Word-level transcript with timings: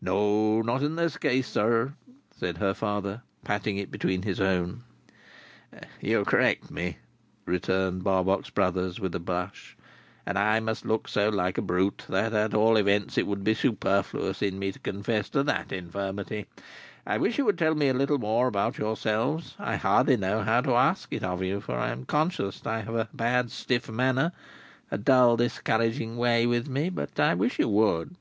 "No, 0.00 0.62
not 0.62 0.82
in 0.82 0.96
this 0.96 1.18
case, 1.18 1.46
sir," 1.46 1.92
said 2.34 2.56
her 2.56 2.72
father, 2.72 3.20
patting 3.44 3.76
it 3.76 3.90
between 3.90 4.22
his 4.22 4.40
own. 4.40 4.82
"You 6.00 6.24
correct 6.24 6.70
me," 6.70 6.96
returned 7.44 8.02
Barbox 8.02 8.48
Brothers, 8.48 8.98
with 8.98 9.14
a 9.14 9.18
blush; 9.20 9.76
"and 10.24 10.38
I 10.38 10.58
must 10.60 10.86
look 10.86 11.06
so 11.06 11.28
like 11.28 11.58
a 11.58 11.60
Brute, 11.60 12.06
that 12.08 12.32
at 12.32 12.54
all 12.54 12.78
events 12.78 13.18
it 13.18 13.26
would 13.26 13.44
be 13.44 13.52
superfluous 13.52 14.40
in 14.40 14.58
me 14.58 14.72
to 14.72 14.78
confess 14.78 15.28
to 15.28 15.42
that 15.42 15.70
infirmity. 15.70 16.46
I 17.06 17.18
wish 17.18 17.36
you 17.36 17.44
would 17.44 17.58
tell 17.58 17.74
me 17.74 17.90
a 17.90 17.92
little 17.92 18.16
more 18.16 18.46
about 18.46 18.78
yourselves. 18.78 19.54
I 19.58 19.76
hardly 19.76 20.16
know 20.16 20.40
how 20.44 20.62
to 20.62 20.76
ask 20.76 21.12
it 21.12 21.22
of 21.22 21.42
you, 21.42 21.60
for 21.60 21.74
I 21.76 21.90
am 21.90 22.06
conscious 22.06 22.58
that 22.60 22.70
I 22.70 22.80
have 22.80 22.94
a 22.94 23.10
bad 23.12 23.50
stiff 23.50 23.90
manner, 23.90 24.32
a 24.90 24.96
dull 24.96 25.36
discouraging 25.36 26.16
way 26.16 26.46
with 26.46 26.70
me, 26.70 26.88
but 26.88 27.20
I 27.20 27.34
wish 27.34 27.58
you 27.58 27.68
would." 27.68 28.16